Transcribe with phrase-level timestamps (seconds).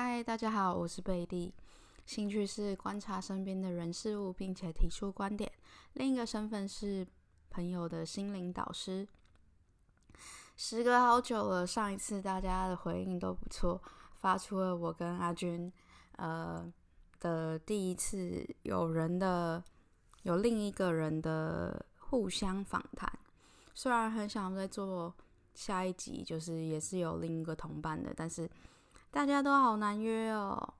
[0.00, 1.52] 嗨，大家好，我是贝蒂。
[2.06, 5.50] 兴趣是观察身边的人事物，并且提出观点。
[5.94, 7.04] 另一个身份是
[7.50, 9.08] 朋友的心灵导师。
[10.54, 13.82] 时隔好久了，上一次大家的回应都不错，
[14.14, 15.70] 发出了我跟阿军
[16.14, 16.72] 呃
[17.18, 19.60] 的第一次有人的
[20.22, 23.12] 有另一个人的互相访谈。
[23.74, 25.12] 虽然很想再做
[25.54, 28.48] 下一集，就是也是有另一个同伴的，但是。
[29.18, 30.74] 大家都好难约哦，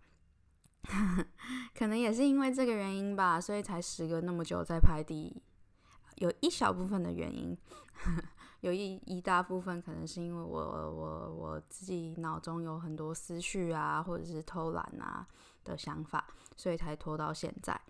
[1.77, 5.43] 可能也是因为这个原因吧，所以才时隔那么久再拍第一。
[6.19, 7.59] 有一小部分的原因，
[8.63, 15.27] 有一一大部分可能是因为我我我自己脑中有很多思绪啊，或者是偷懒啊
[15.65, 16.25] 的想法，
[16.57, 17.81] 所以才拖到现在。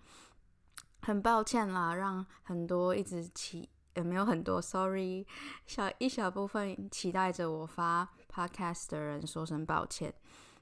[1.03, 5.27] 很抱歉啦，让很多一直期也没有很多，sorry，
[5.67, 10.13] 小一小部分期待着我发 podcast 的人说声抱歉。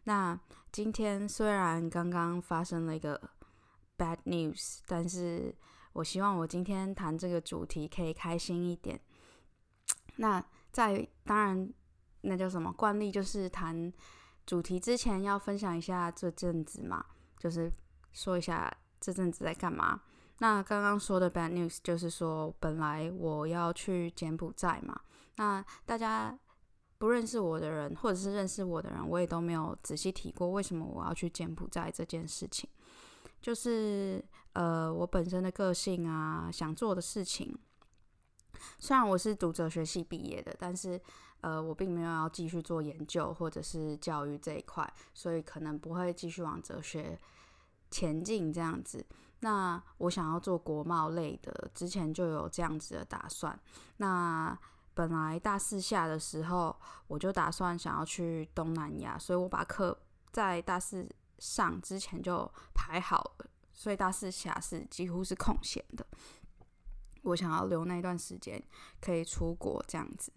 [0.05, 0.39] 那
[0.71, 3.21] 今天虽然刚刚发生了一个
[3.97, 5.53] bad news，但是
[5.93, 8.99] 我希望我今天谈这个主题可以开心一点。
[10.15, 11.73] 那在当然，
[12.21, 13.93] 那叫什么惯例，就是谈
[14.45, 17.05] 主题之前要分享一下这阵子嘛，
[17.37, 17.71] 就是
[18.11, 20.01] 说一下这阵子在干嘛。
[20.39, 24.99] 那刚刚说的 bad news 就是说，本来我要去柬埔寨嘛，
[25.35, 26.37] 那大家。
[26.97, 32.69] 不认识我的人，或者是认识我的人，我也都没有仔细提过为什么我要去柬埔寨这件事情。
[33.39, 34.23] 就是
[34.53, 37.55] 呃，我本身的个性啊，想做的事情。
[38.79, 40.99] 虽然我是读哲学系毕业的，但是
[41.41, 47.17] 呃，我并没有要继续做研究或者是教育这一块，所以可能不会继续往哲学
[47.91, 49.05] 前进这样子。
[49.41, 53.57] 那我想要做国贸类的，之前就有这样子的打算。
[53.97, 54.57] 那
[54.97, 59.95] 本来大四下的时候，我就打算想要去东南亚，所以我把课
[60.31, 66.03] 在大四上之前就排好了，所以大四下是几乎是空闲的。
[67.21, 68.59] 我想要留那段时间
[68.99, 70.33] 可以出国，这样子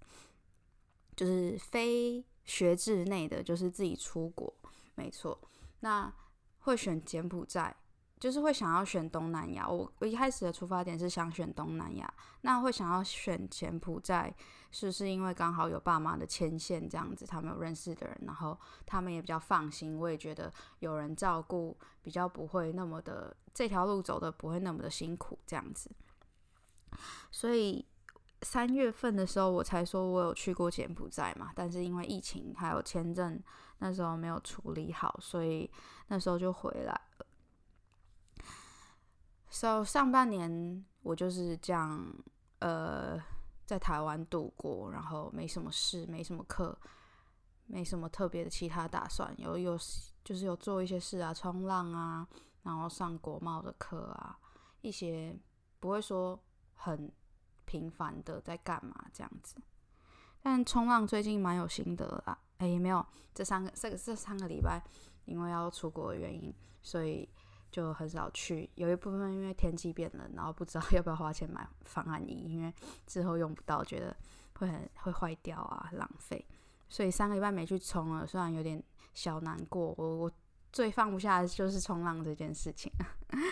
[1.16, 4.52] 就是非学制内的，就是自己出国，
[4.94, 5.40] 没错。
[5.80, 6.12] 那
[6.58, 7.74] 会选柬埔寨。
[8.20, 14.32] 就是会想要选东南亚，我我一开始的出发点是想选东南亚，那会想要选柬埔寨，
[14.70, 25.90] 是是因为刚好有爸妈的牵线这样子，他们有认识的人，然后他们也比较放心，我也觉得有人照顾，比较不会那么的这条路走的不会那么的辛苦这样子。
[27.30, 27.82] 所以
[28.42, 33.42] 三月份的时候我才说我有去过柬埔寨嘛，但是因为疫情还有签证
[33.78, 35.70] 那时候没有处理好，所以
[36.08, 37.26] 那时候就回来了。
[39.50, 42.06] So 上半年我就是这样，
[42.60, 43.20] 呃，
[43.66, 46.78] 在台湾度过，然后没什么事，没什么课，
[47.66, 49.34] 没什么特别的其他打算。
[49.38, 49.76] 有有
[50.24, 52.26] 就是有做一些事啊，冲浪啊，
[52.62, 54.38] 然后上国贸的课啊，
[54.82, 55.36] 一些
[55.80, 56.38] 不会说
[56.74, 57.10] 很
[57.64, 59.56] 频繁的在干嘛这样子。
[60.40, 64.80] 但冲浪最近蛮有心得啦，哎，也没有这三个这个这三个礼拜，
[65.24, 67.28] 因为要出国的原因，所以。
[67.70, 72.74] 就很少去，有一部分因为天气变冷，然后不知道 要不要花钱买防寒衣，因为
[73.06, 74.16] 之后用不到，觉得
[74.58, 76.44] 会很会坏掉啊，浪费。
[76.88, 78.82] 所以三个礼拜没去冲了，虽然有点
[79.14, 79.94] 小难过。
[79.96, 80.32] 我我
[80.72, 82.90] 最放不下的就是冲浪这件事情。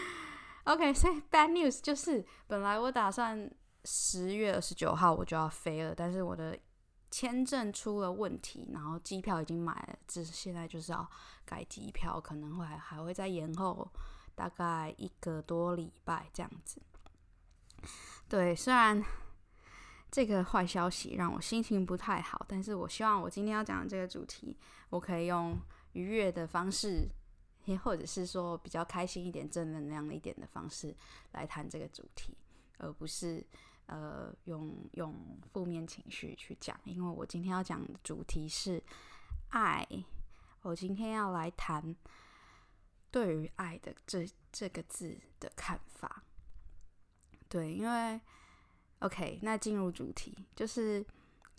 [0.65, 3.50] OK，所以 bad news 就是本来我打算
[3.85, 6.59] 十月二十九号我就要飞了，但是我的。
[7.10, 11.08] 签证出了问题，然后机票已经买了，只是现在就是要
[11.44, 13.91] 改机票，可能会还会再延后
[14.34, 16.82] 大概一个多礼拜这样子。
[18.28, 19.02] 对，虽然
[20.10, 24.56] 这个坏消息让我心情不太好，但是我希望我今天要讲的这个主题，
[24.90, 25.58] 我可以用
[25.92, 27.08] 愉悦的方式，
[27.64, 30.94] 也或者是说比较开心一点、正能量一点的方式
[31.32, 32.36] 来谈这个主题，
[32.76, 33.46] 而不是。
[33.88, 35.15] 呃，用用
[35.50, 38.82] 负面情绪去讲，因为我今天要讲的主题是
[39.50, 39.87] 爱。
[40.60, 41.96] 我今天要来谈
[43.11, 46.23] 对于爱的这这个字的看法。
[47.49, 48.20] 对，因为
[48.99, 51.02] OK，那进入主题，就是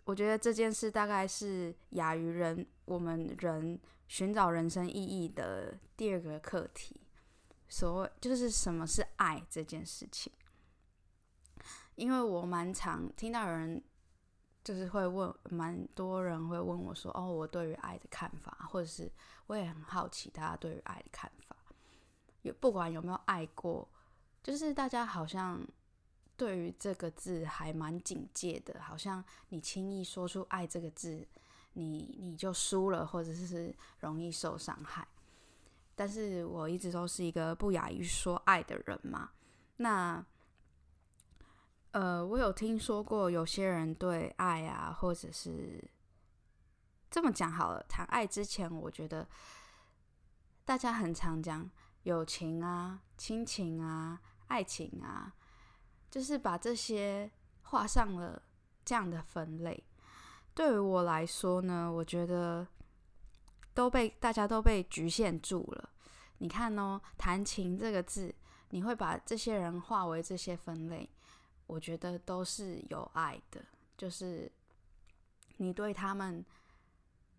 [0.04, 7.02] 我觉得这件事大概是亚于人我们人寻找人生意义的第二个课题。
[7.68, 10.32] 所谓就是什么是爱这件事情。
[12.00, 13.84] 因为我蛮常听到有人
[14.64, 19.12] 就是会问，蛮多人会问我说：“哦，我对于爱的看法，或者是
[19.48, 21.58] 我也很好奇大家对于爱的看法。
[22.44, 23.86] 有不管有没有爱过，
[24.42, 25.60] 就是大家好像
[26.38, 31.28] 对于这个字还蛮警戒的，好像你轻易说出爱这个字，
[31.74, 35.06] 你你就输了，或者是容易受伤害。
[35.96, 39.32] 但是我一直都是一个不亚于说爱的人嘛。
[39.76, 40.26] 那
[41.92, 45.84] 呃，我有听说过有些人对爱啊，或者是
[47.10, 49.28] 这么讲好了，谈爱之前，我觉得
[50.66, 51.70] 大家很常讲
[52.04, 55.34] 友情啊、亲情啊、爱情啊，
[56.12, 57.32] 就是把这些
[57.64, 58.42] 画上了
[58.86, 59.84] 这样的分类。
[60.54, 62.68] 对于我来说呢，我觉得
[63.74, 65.90] 都被大家都被局限住了。
[66.38, 68.34] 你看哦，谈情这个字，
[68.70, 71.10] 你会把这些人划为这些分类，
[71.70, 73.64] 我觉得都是有爱的，
[73.96, 74.52] 就是
[75.58, 76.44] 你对他们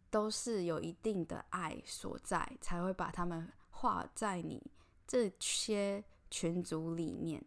[0.09, 4.71] 都是有一定的爱所在，才会把他们画在你
[5.07, 7.45] 这些群组里面。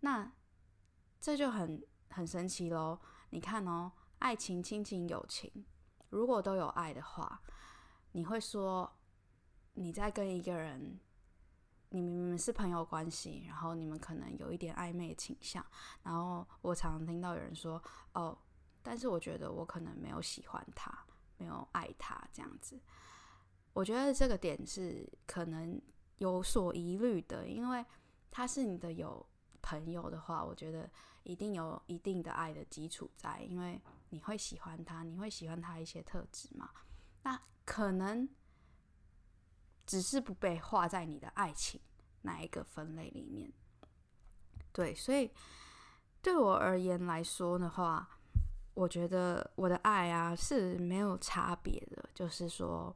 [0.00, 0.32] 那
[1.20, 2.98] 这就很很神奇喽。
[3.28, 3.92] 你看哦。
[4.20, 5.50] 爱情、亲情、友情，
[6.10, 7.40] 如果都有爱的话，
[8.12, 8.98] 你会说
[9.72, 11.00] 你在跟一个人，
[11.90, 15.64] 你明明是朋友关系，然后你们可能有一点暧昧倾向，
[16.02, 17.82] 然后我常常听到有人说
[18.14, 18.36] ：“哦，
[18.82, 20.90] 但是我觉得我可能没有喜欢他，
[21.36, 22.80] 没有爱他这样子。”
[23.74, 25.80] 我觉得这个点是可能
[26.18, 27.84] 有所疑虑的，因为
[28.30, 29.24] 他是你的有
[29.60, 30.90] 朋友的话，我觉得
[31.22, 33.80] 一定有一定的爱的基础在，因为。
[34.12, 36.68] 你会喜欢他，你会喜欢他一些特质嘛？
[37.22, 38.28] 那可能
[39.90, 41.80] 只是不被画在你的爱情
[42.22, 43.52] 哪一个分类里面。
[44.72, 45.28] 对，所以
[46.22, 48.08] 对我而言来说的话，
[48.74, 52.94] 我觉得我的爱啊是没有差别的，就是说，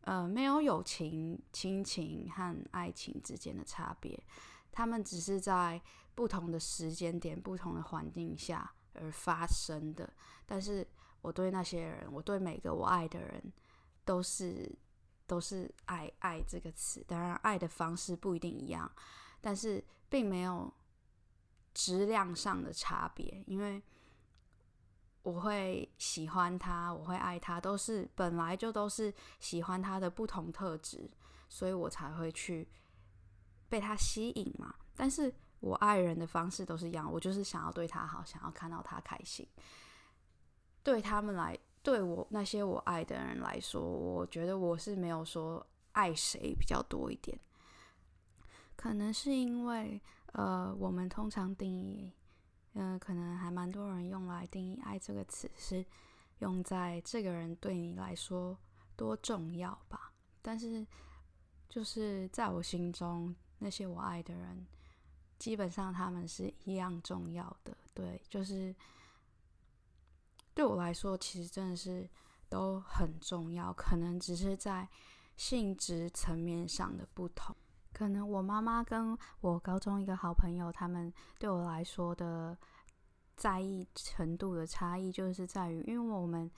[0.00, 4.18] 呃，没有友情、亲情和爱情之间的差别，
[4.70, 5.78] 他们只是在
[6.14, 8.72] 不同的时间点、不同的环境下。
[8.94, 10.12] 而发生的，
[10.44, 10.86] 但是
[11.22, 13.42] 我对那些人，我对每个我爱的人，
[14.04, 14.70] 都是
[15.32, 17.02] 都是爱爱这个词。
[17.08, 18.90] 当然，爱的方式不一定一样，
[19.40, 20.70] 但是并没有
[21.72, 23.42] 质量上的差别。
[23.46, 23.82] 因为
[25.22, 31.10] 我会喜欢他，我会爱他，都是本来就都是喜欢他的不同特质，
[31.48, 32.68] 所以我才会去
[33.70, 34.74] 被他吸引嘛。
[34.94, 35.34] 但是。
[35.62, 39.48] 我爱人的方式都是一样，我就是想要对他好，想要看到他开心。
[40.82, 47.38] 对他们来，对我那些我爱的人来说，我觉得我是没有说爱谁比较多一点。
[48.76, 50.00] 可能是因为，
[50.32, 52.12] 呃，我们通常定义，
[52.74, 55.84] 嗯、可能还蛮多人用来定义爱这个词，是
[56.38, 58.56] 用在这个人对你来说
[58.96, 60.12] 多重要吧。
[60.40, 60.86] 但是，
[61.68, 64.66] 就是在我心中，那些我爱的人。
[65.38, 68.72] 基本上他们是一样重要的，对，就是
[70.54, 72.08] 对我来说，其实真的是
[72.48, 73.72] 都很重要。
[73.72, 74.88] 可能只是在
[75.36, 77.54] 性质层面上的不同。
[77.92, 82.56] 可能我妈妈跟我高中一个好朋友，他们对我来说的
[83.36, 86.50] 在意程度的差异，就是在于，因为我们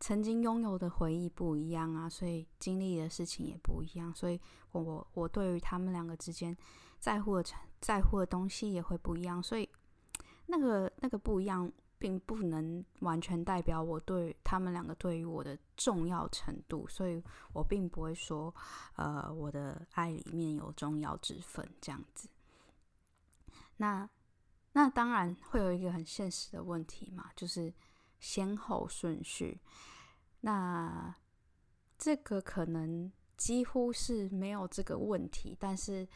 [0.00, 4.40] 曾经拥有的回忆不一样啊，所以经历的事情也不一样，所以
[4.72, 6.56] 我我我对于他们两个之间
[6.98, 7.44] 在乎的。
[7.78, 9.68] 在乎的东西也会不一样，所以
[10.46, 17.22] 那个那个不一样，并不能完全代表我对他们两个对于我的重要程度，所以
[17.52, 18.54] 我并不会说，
[18.96, 22.28] 呃，我的爱里面有重要之分这样子。
[23.76, 24.08] 那
[24.72, 27.72] 那当然会有一个很现实的问题嘛，就是
[28.20, 29.60] 先后顺序。
[30.40, 31.14] 那
[31.98, 36.08] 这个可能几乎是没有这个问题，但是。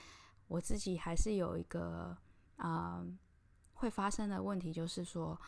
[0.50, 2.18] 我自己还是有一个
[2.56, 3.06] 啊、
[3.74, 5.40] 会发生的问题，就是说，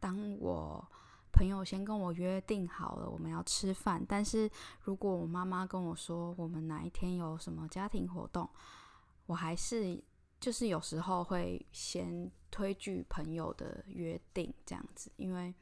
[0.00, 0.86] 当我
[1.32, 4.50] 朋友先跟我约定好了我们要吃饭，但是
[4.80, 8.48] 如果我妈妈跟我说我们哪一天有什么家庭活动，
[9.26, 10.02] 我还是
[10.40, 15.54] 就是有时候会先推拒朋友的约定这样子，因为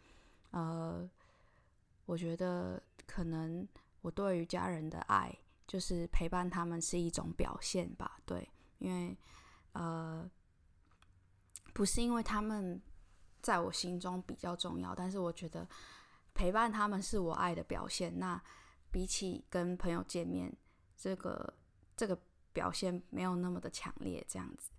[0.51, 1.09] 呃，
[2.07, 3.67] 我觉得可能
[4.03, 8.49] 我对于家人的爱就是陪伴他们是一种表现吧，对。
[8.79, 9.17] 因为，
[9.73, 10.31] 呃，
[11.73, 12.79] 不是因为他们
[13.47, 15.65] 在我心中比较重要，但是我觉得
[16.35, 18.19] 陪伴他们是我爱的表现。
[18.19, 18.43] 那
[18.91, 20.53] 比起跟朋友见面，
[20.97, 21.55] 这个
[21.97, 22.19] 这个
[22.53, 24.73] 表现没有那么的强烈，这样子，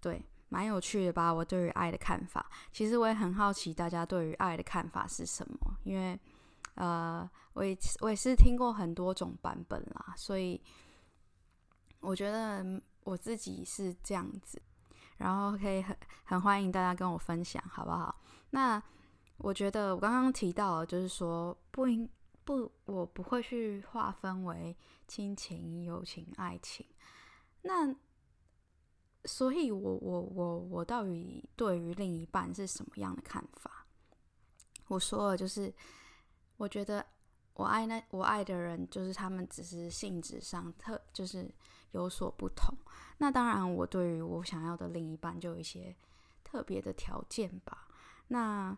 [0.00, 1.34] 对，蛮有趣的吧？
[1.34, 5.76] 我对于爱的看法，其实我也很好奇大家对于爱的看法是什么？
[5.82, 6.16] 因为，
[6.76, 10.62] 呃，我也我也是听过很多种版本啦，所以
[11.98, 12.80] 我觉得。
[13.04, 14.58] 我自己是这样子，
[15.16, 18.20] 然后可以很很欢迎大家跟我分享，好不好？
[18.50, 18.82] 那
[19.38, 22.08] 我觉得我刚刚提到，就是说不应
[22.44, 24.76] 不，我不会去划分为
[25.08, 26.86] 亲情、友情、爱情。
[27.62, 27.94] 那
[29.24, 33.86] 所以我，我我我我到底对于另一半是什么样的看法？
[34.88, 35.72] 我说了，就是
[36.58, 37.04] 我觉得
[37.54, 41.50] 我爱那我爱的人，就是他们只是性质上特就是
[41.94, 42.76] 有所不同。
[43.18, 45.94] 那当然，我对于我想要的另一半就有一些
[46.42, 47.88] 特别的条件吧。
[48.28, 48.76] 那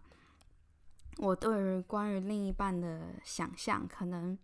[1.18, 4.38] 我对于关于另一半的想象，可能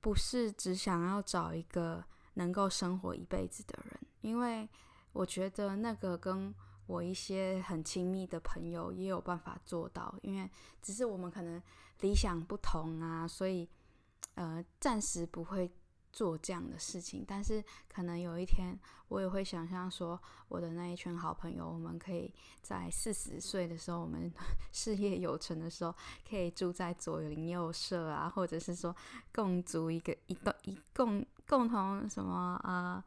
[0.00, 2.04] 不是只想要找一个
[2.34, 4.68] 能够生活一辈子的人，因为
[5.12, 6.54] 我觉得那个跟
[6.86, 10.48] 我一些很亲密的朋友也有办法做到，因为
[10.80, 11.60] 只是我们可能
[12.00, 13.68] 理想不同啊，所以
[14.34, 15.70] 呃，暂时不会
[16.12, 17.24] 做这样的事情。
[17.26, 24.32] 但是可能有一天，我也会想象说，我的那一群好朋友，我们可以在四十岁的时候，我们
[24.72, 25.94] 事业有成的时候，
[26.28, 28.94] 可以住在左邻右舍啊，或者是说
[29.32, 33.02] 共租一个一栋一共共同什么呃，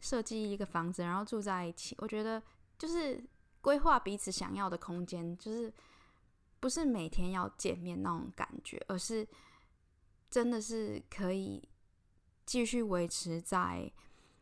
[0.00, 1.94] 设计一个房子，然后住在一起。
[1.98, 2.42] 我觉得。
[2.78, 3.22] 就是
[3.60, 5.72] 规划彼此想要的空间，就是
[6.58, 9.24] 不是每天要见面那种感觉，而是
[10.28, 11.62] 真的是可以
[12.52, 13.90] 继续维持在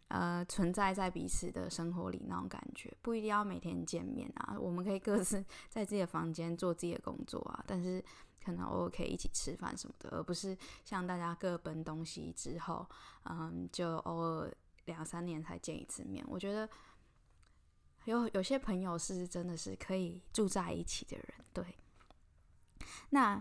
[0.09, 4.59] 呃存在在彼此的生活里那种感觉，不一定要每天见面啊。
[4.59, 8.05] 我们可以各自 在自己的房间做自己的工作啊，但是
[8.45, 12.85] 可能偶尔可以一起吃饭什么的，而不是像大家各奔东西之后，
[13.27, 14.53] 嗯，就偶尔
[14.87, 16.25] 两三年才见一次面。
[16.27, 16.69] 我觉得。
[18.07, 21.79] 有有些朋友是真的是可以住在一起的人，对。
[23.11, 23.41] 那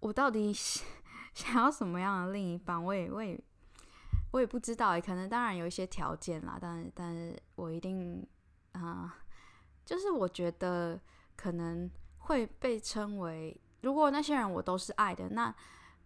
[0.00, 0.50] 我到底
[1.34, 2.82] 想要什么样的另一半？
[2.82, 3.38] 我也我也
[4.30, 5.00] 我也不知道。
[5.00, 8.26] 可能当然有一些条件啦，但但是我一定
[8.72, 9.18] 啊、
[9.84, 11.00] 就是我觉得
[11.36, 15.54] 可能会被称为，如果那些人我都是爱的，那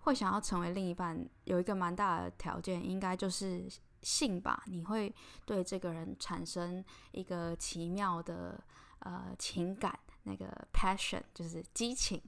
[0.00, 3.69] 会想要成为另一半，有一个蛮大的条件，应该就是。
[4.07, 5.11] 性吧，你会
[5.47, 8.62] 对这个人产生一个奇妙的
[8.99, 12.21] 呃情感，那个 passion 就是激情，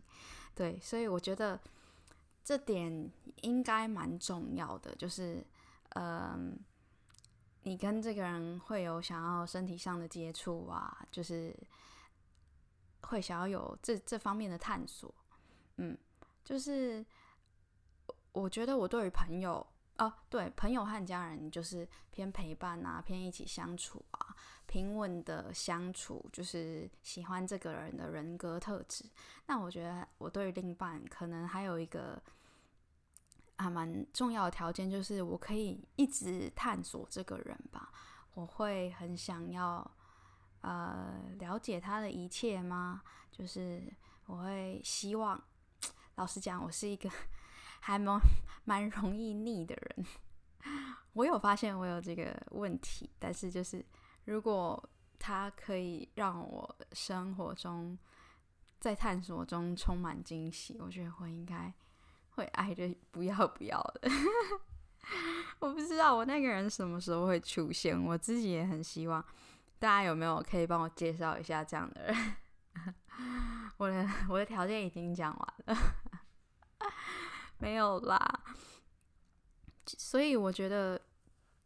[0.55, 1.61] 对，所以我觉得
[2.43, 3.13] 这点
[3.43, 5.45] 应该蛮重要的，就是
[5.97, 6.59] 嗯、
[7.63, 11.57] 你跟这个人会有想要身体上的接触啊，就是
[13.03, 15.15] 会想要有这这方面的探索，
[15.77, 15.97] 嗯，
[16.45, 17.05] 就是
[18.33, 19.67] 我觉得我对于朋友。
[19.99, 24.37] 哦，对，朋友和家人就是偏陪伴啊，偏一起相处啊，
[24.67, 29.07] 平稳的相处，就是喜欢这个人的人格特质。
[29.47, 32.23] 那我觉得我对于另一半可能还有一个
[33.59, 37.91] 还蛮重要的条件，就是我可以一直探索这个人吧。
[38.35, 39.91] 我会很想要
[40.61, 43.03] 呃了解他的一切吗？
[43.31, 43.83] 就是
[44.27, 45.43] 我会希望，
[46.17, 47.11] 老实讲，我是一个。
[47.79, 48.21] 还蛮
[48.65, 50.07] 蛮容易腻的人，
[51.13, 53.85] 我有发现我有这个问题，但是就是
[54.25, 54.83] 如果
[55.21, 57.97] 他可以让我生活中
[58.81, 61.73] 在探索中充满惊喜，我觉得我应该
[62.37, 64.11] 会爱的不要不要的。
[65.59, 69.25] 我不知道我那个人什么时候会出现，我自己也很希望。
[69.79, 72.37] 大家有没有可以帮我介绍一下这样的人？
[73.77, 75.77] 我的我的条件已经讲完了。
[77.59, 78.41] 没有啦，
[79.87, 81.01] 所以我觉得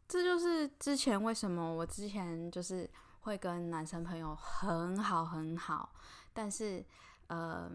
[0.06, 2.88] 这就是之前为什么我之前就是
[3.20, 5.92] 会跟男生朋友很好很好，
[6.32, 6.84] 但是
[7.28, 7.70] 呃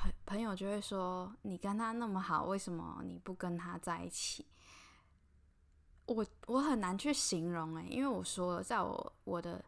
[0.00, 4.46] 朋朋友就会说，你跟他那么好，为什么你不跟他在一起？
[6.06, 9.62] 我我很难去形容诶，因为我说了，在我我的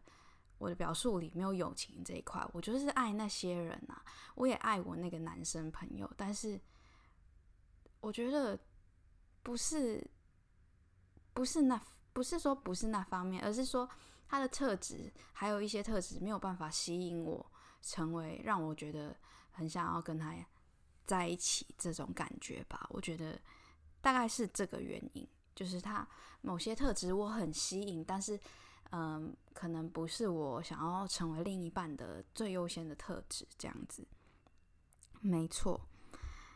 [0.57, 6.59] 我的表述里没有友情这一块，我就是爱那些人啊，我也爱我那个男生朋友，但是。
[8.03, 8.59] 我觉得
[9.41, 10.05] 不是，
[11.33, 13.89] 不是那不是说不是那方面，而是说
[14.27, 17.49] 他的特质还有一些特质没有办法吸引我，
[17.81, 19.15] 成为让我觉得
[19.53, 20.35] 很想要跟他
[21.05, 22.85] 在一起这种感觉吧。
[22.89, 23.39] 我觉得
[24.01, 26.05] 大概是这个原因，就是他
[26.41, 28.37] 某些特质我很吸引，但是
[28.91, 34.05] 嗯，可能不是我想要成为另一半的最优先的特质，这样子。
[35.21, 35.79] 没错，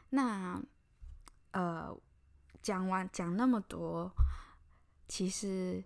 [0.09, 0.61] 那。
[1.51, 1.97] 呃，
[2.61, 4.11] 讲完讲那么多，
[5.07, 5.83] 其实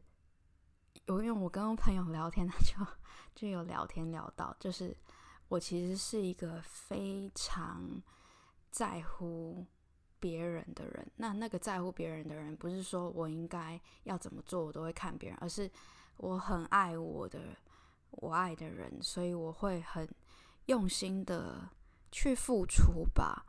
[1.05, 2.75] 有因为我跟朋友聊天，他就
[3.33, 4.93] 就有聊天聊到，就是
[5.51, 8.01] 我其实是一个非常
[8.69, 9.65] 在乎
[10.17, 11.11] 别人的人。
[11.17, 15.69] 那那个在乎别人的人，不是说我应该要怎么做我都会看别人，而是
[16.15, 17.57] 我很爱我的
[18.11, 20.07] 我爱的人，所以我会很
[20.67, 21.69] 用心的
[22.13, 23.45] 去付出吧。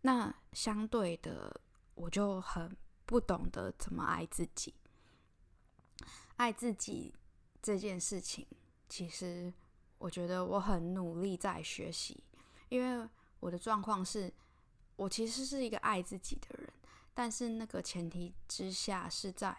[0.00, 1.60] 那相对的，
[1.94, 4.74] 我就很不懂得怎么爱自己。
[6.34, 7.14] 爱自己
[7.62, 8.44] 这件事情，
[8.88, 9.54] 其实
[9.98, 12.22] 我觉得我很努力在学习，
[12.68, 13.08] 因为
[13.40, 14.32] 我的状况是，
[14.96, 16.70] 我其实是一个爱自己的人，
[17.14, 19.56] 但是那个前提之下是在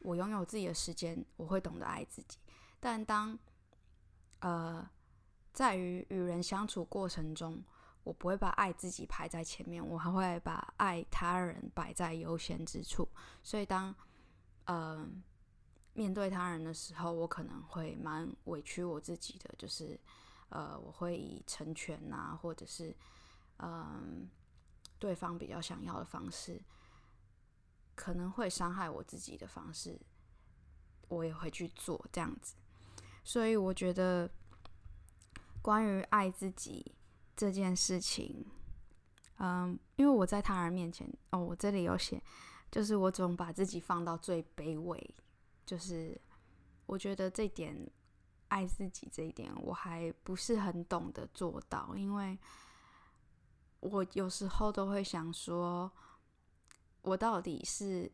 [0.00, 2.38] 我拥有自己的时间，我会懂得爱自己。
[2.80, 3.38] 但当
[4.40, 4.88] 呃，
[5.52, 7.62] 在于与人相处过程中，
[8.02, 13.08] 我不会把爱自己排在前面，我还会把爱他人摆在优先之处。
[13.42, 13.94] 所以当
[14.64, 15.08] 呃。
[15.96, 19.98] 面对他人的时候，我可能会蛮委屈我自己的，就是，
[20.50, 22.94] 呃，我会以成全呐、啊，或者是，
[23.56, 24.06] 嗯、呃，
[24.98, 26.60] 对方比较想要的方式，
[27.94, 29.98] 可能会伤害我自己的方式，
[31.08, 32.56] 我也会去做这样子。
[33.24, 34.30] 所以我觉得，
[35.62, 36.94] 关于爱自己
[37.34, 38.44] 这件事情，
[39.38, 42.22] 嗯、因为我在他人面前，哦，我这里有写，
[42.70, 45.14] 就是我总把自己放到最卑微。
[45.66, 46.18] 就是
[46.86, 47.76] 我觉得这点
[48.48, 52.38] 爱自己这一点，我还不是很懂得做到，因为
[53.80, 55.90] 我有时候都会想说，
[57.02, 58.10] 我到底是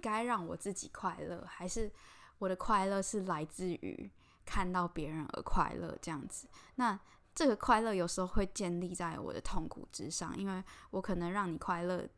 [0.00, 1.92] 该让我自己快乐，还是
[2.38, 4.10] 我的快乐是来自于
[4.46, 6.48] 看到别人而快乐这样子？
[6.76, 6.98] 那
[7.34, 12.08] 这个快乐有时候会建立在我的痛苦之上，因为我可能让你快乐。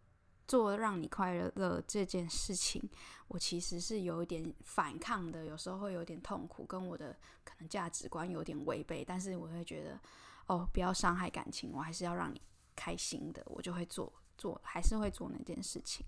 [0.49, 2.83] 做让你快乐这件事情，
[3.29, 7.15] 我其实是有一点反抗的，有时候会有点痛苦，跟我的
[7.45, 9.05] 可能价值观有点违背。
[9.05, 10.01] 但是我会觉得，
[10.47, 12.41] 哦，不要伤害感情，我还是要让你
[12.75, 16.07] 开心的，我就会做做，还是会做那件事情。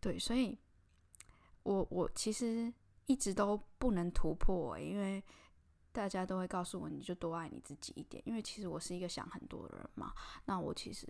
[0.00, 0.56] 对，所以
[1.64, 2.72] 我我其实
[3.06, 5.20] 一直都不能突破欸，因为
[5.90, 8.22] 大家都会告诉我，你就多爱你自己一点。
[8.24, 11.04] 因为其实我是一个想很多的人嘛，那我其实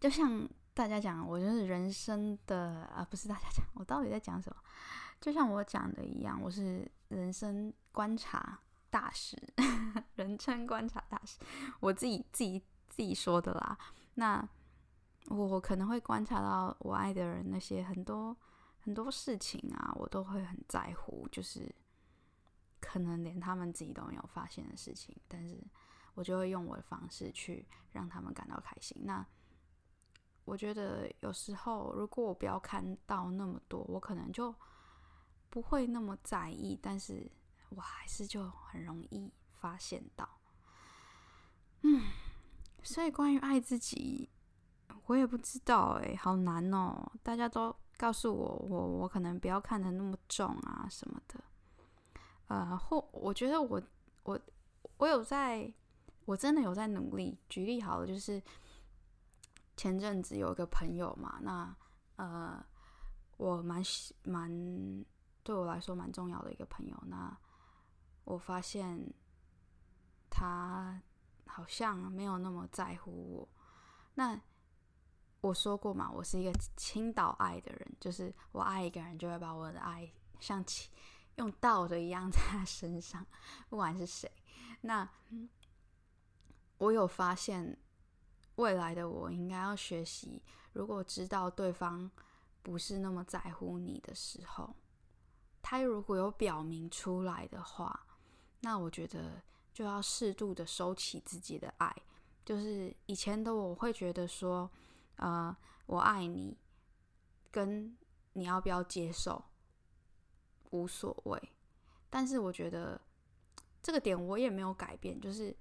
[0.00, 0.48] 就像。
[0.74, 4.56] 大家讲，我就是人生的啊，不是大家讲，我到底在讲什么？
[5.20, 8.58] 就像我讲的一样，我是人生观察
[8.90, 9.36] 大师，
[10.16, 11.38] 人称观察大师，
[11.80, 13.78] 我自己自己自己说的啦。
[14.14, 14.46] 那
[15.28, 18.36] 我可能会观察到我爱的人那些很多
[18.80, 21.72] 很多事情啊，我都会很在乎，就是
[22.80, 25.62] 可能连他们自己都没有发现的事情，但是
[26.14, 29.02] 我就会用我的方式去让他们感到开心。
[29.04, 29.24] 那
[30.44, 34.52] 我觉得有时候，如果我不要看到那么多，我可能就
[35.48, 36.76] 不会那么在意。
[36.82, 37.30] 但是
[37.68, 40.28] 我还是就很容易发现到，
[41.82, 42.02] 嗯，
[42.82, 44.28] 所以关于爱自己，
[45.06, 47.12] 我也不知道哎，好难哦。
[47.22, 51.40] 大家都告诉我，我我可能不要看得那么重啊什么的。
[52.48, 53.80] 呃，或我觉得我
[54.24, 54.40] 我
[54.96, 55.72] 我有在，
[56.24, 57.38] 我真的有在努力。
[57.48, 58.42] 举例好了，就是。
[59.76, 61.74] 前阵子有一个朋友嘛，那
[62.16, 62.64] 呃，
[63.38, 65.04] 我蛮喜蛮
[65.42, 66.96] 对我来说蛮重要的一个朋友。
[67.06, 67.36] 那
[68.24, 69.12] 我发现
[70.30, 71.02] 他
[71.46, 73.48] 好像没有那么在乎我。
[74.14, 74.38] 那
[75.40, 80.62] 我说过嘛，我是一个倾倒爱的人，就是我爱一个人，就会把我的爱像
[81.36, 83.26] 用倒的一样 在他身上，
[83.68, 84.30] 不管是谁。
[84.82, 85.08] 那
[86.78, 87.81] 我有发现。
[88.56, 90.42] 未来的我应该要学习，
[90.74, 92.10] 如果知道对方
[92.62, 94.76] 不是那么在乎你的时候，
[95.62, 98.06] 他如果有表明出来的话，
[98.60, 101.94] 那我觉得就要适度的收起自己的爱。
[102.44, 104.70] 就是以前的我会觉得说，
[105.16, 106.58] 呃，我爱你，
[107.50, 107.96] 跟
[108.34, 109.42] 你要不要接受
[110.70, 111.52] 无所谓。
[112.10, 113.00] 但是我觉得
[113.82, 115.56] 这个点我也没有改变，就是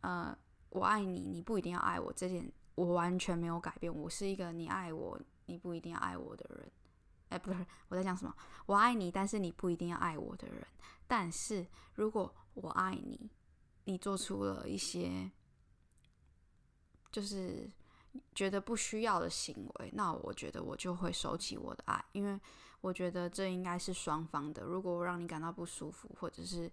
[0.00, 0.36] 呃。
[0.70, 2.12] 我爱你，你不一定要爱我。
[2.12, 3.92] 这点我完全没有改变。
[3.94, 6.72] 我是一个你爱我，你不一定要爱我的人。
[7.28, 8.34] 哎，不是，我在讲什么？
[8.66, 10.66] 我爱你，但是你不一定要爱我的人。
[11.06, 13.30] 但是如果我爱你，
[13.84, 15.30] 你做出了一些
[17.10, 17.70] 就是
[18.34, 22.40] 觉得不需要的行为，那我觉得我就会收起我的爱，因为
[22.80, 24.62] 我觉得这应该是双方的。
[24.62, 26.70] 如果我让你感到不舒服，或者是。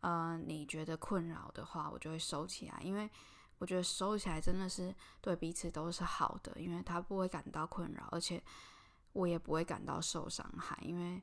[0.00, 3.10] 呃，你觉得困扰的话，我就会收起来，因为
[3.58, 8.40] 我觉得收起来真的是对彼此都是好的，因为他不会感到困扰，而且
[9.12, 10.78] 我也不会感到受伤害。
[10.82, 11.20] 因为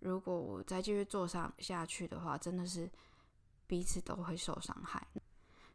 [0.00, 2.90] 如果我再继续做上下去的话，真的是
[3.66, 5.06] 彼此都会受伤害。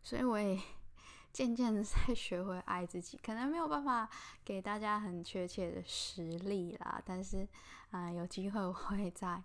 [0.03, 0.59] 所以我也
[1.33, 4.09] 渐渐的在学会爱自己，可能没有办法
[4.43, 7.47] 给大家很确切的实例啦，但是
[7.91, 9.41] 啊、有机会我会在。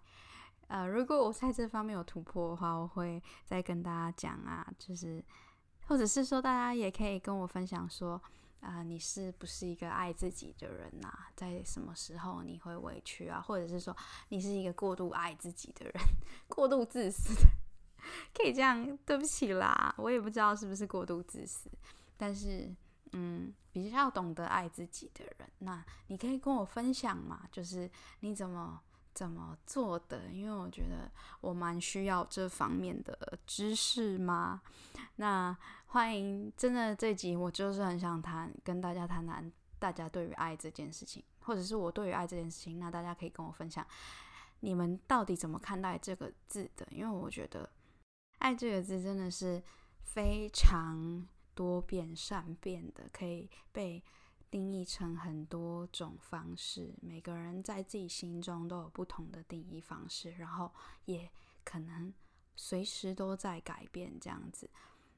[0.69, 5.25] 呃，如果我在这方面有突破的话，我会再跟大家讲啊，就是
[5.87, 8.21] 或者是说，大家也可以跟我分享说，
[8.61, 11.29] 啊、你是不是一个爱自己的人呐、啊？
[11.37, 13.41] 在什么时候你会委屈啊？
[13.41, 13.97] 或者是说，
[14.31, 15.95] 你是一个过度爱自己的人，
[16.49, 17.33] 过度自私，
[18.35, 18.99] 可以这样？
[19.07, 21.71] 对不起啦，我也不知道是不是过度自私，
[22.17, 22.75] 但是，
[23.13, 27.47] 嗯，比较懂得爱自己的人，那你可以跟我分享嘛？
[27.53, 28.81] 就是你怎么？
[29.17, 30.31] 怎么做的？
[30.31, 34.61] 因为我觉得我蛮需要这方面的知识嘛。
[35.17, 43.87] 那欢迎，真的这集我就是很想谈，跟大家谈谈大家对于爱这件事情，或者是我对于爱这件事情，那大家可以跟我分享，
[44.61, 46.87] 你们到底怎么看待这个字的？
[46.91, 47.67] 因为我觉得
[48.41, 49.63] 爱这个字真的是
[50.03, 54.05] 非常多变善变的，可以被。
[54.57, 60.73] 定义成很多种方式，每个人在自己心中都有不同的定义方式，然后
[61.05, 61.31] 也
[61.63, 62.11] 可能
[62.55, 64.71] 随时都在改变这样子。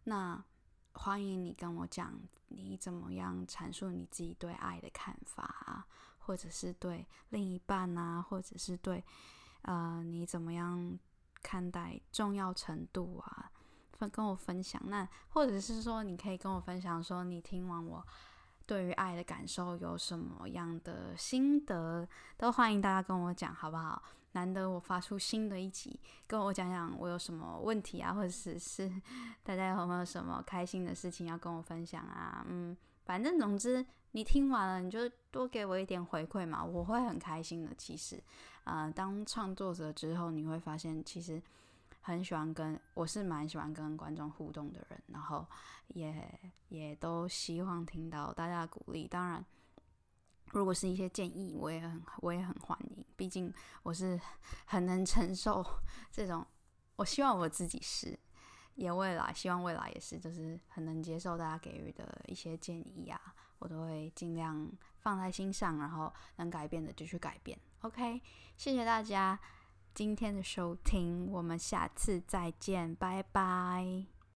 [0.02, 0.44] 那
[0.90, 5.86] 欢迎你跟我讲，你怎么样阐述你自己对爱的看法啊，
[6.18, 9.04] 或者是对另一半啊，或者是对
[9.62, 10.98] 呃你怎么样
[11.44, 13.52] 看待重要程度啊，
[13.92, 14.82] 分跟我分享。
[14.86, 18.04] 那或者是说，你可以跟我分享说，你听完我。
[18.68, 24.02] 对于爱的感受有什么样的心得，都欢迎大家跟我讲，好不好？
[24.32, 28.92] 难得我发出新的一集，跟我讲讲我有什么问题啊，或者是是
[29.42, 32.44] 大家有没有什么开心的事情要跟我分享啊？
[32.46, 32.76] 嗯，
[33.06, 37.70] 反正总之你听完了，你就多给我一点回馈嘛，我会很开心的。
[37.74, 38.22] 其实，
[38.64, 41.42] 呃，当创作者之后，你会发现其实。
[42.08, 45.46] 很喜欢跟，我是蛮喜欢跟观众互动的人，然后
[45.88, 46.40] 也
[46.70, 49.06] 也都希望听到大家的鼓励。
[49.06, 49.44] 当然，
[50.52, 53.04] 如果是一些建议，我也很我也很欢迎。
[53.14, 54.18] 毕竟我是
[54.64, 55.62] 很能承受
[56.10, 56.46] 这种，
[56.96, 58.18] 我希望我自己是，
[58.74, 63.20] 也未来希望未来也是，就是很能接受大家给予的一些建议啊，
[63.58, 64.66] 我都会尽量
[65.00, 67.58] 放在心上，然后能改变的就去改变。
[67.82, 68.22] OK，
[68.56, 69.38] 谢谢大家。
[69.98, 74.04] 今天的收听，我们下次再见，拜拜。